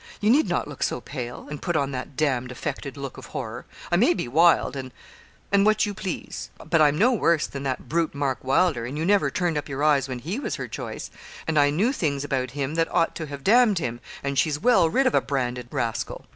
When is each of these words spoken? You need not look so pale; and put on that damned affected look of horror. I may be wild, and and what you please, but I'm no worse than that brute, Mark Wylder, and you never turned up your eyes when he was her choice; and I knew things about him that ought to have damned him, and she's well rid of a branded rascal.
You 0.19 0.31
need 0.31 0.49
not 0.49 0.67
look 0.67 0.81
so 0.81 0.99
pale; 0.99 1.45
and 1.47 1.61
put 1.61 1.75
on 1.75 1.91
that 1.91 2.15
damned 2.17 2.51
affected 2.51 2.97
look 2.97 3.19
of 3.19 3.27
horror. 3.27 3.67
I 3.91 3.97
may 3.97 4.15
be 4.15 4.27
wild, 4.27 4.75
and 4.75 4.91
and 5.51 5.63
what 5.63 5.85
you 5.85 5.93
please, 5.93 6.49
but 6.67 6.81
I'm 6.81 6.97
no 6.97 7.13
worse 7.13 7.45
than 7.45 7.61
that 7.69 7.87
brute, 7.87 8.15
Mark 8.15 8.43
Wylder, 8.43 8.83
and 8.87 8.97
you 8.97 9.05
never 9.05 9.29
turned 9.29 9.59
up 9.59 9.69
your 9.69 9.83
eyes 9.83 10.09
when 10.09 10.17
he 10.17 10.39
was 10.39 10.55
her 10.55 10.67
choice; 10.67 11.11
and 11.47 11.59
I 11.59 11.69
knew 11.69 11.93
things 11.93 12.23
about 12.23 12.49
him 12.57 12.73
that 12.73 12.91
ought 12.91 13.13
to 13.17 13.27
have 13.27 13.43
damned 13.43 13.77
him, 13.77 13.99
and 14.23 14.39
she's 14.39 14.59
well 14.59 14.89
rid 14.89 15.05
of 15.05 15.13
a 15.13 15.21
branded 15.21 15.67
rascal. 15.69 16.25